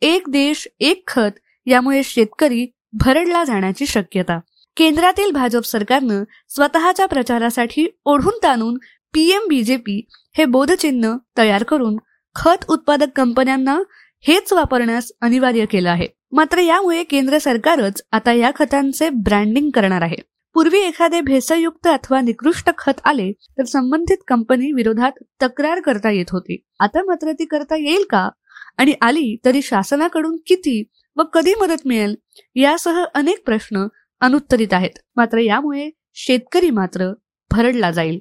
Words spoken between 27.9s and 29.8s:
का? आणि आली तरी